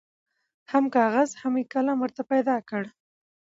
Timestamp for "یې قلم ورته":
1.59-2.21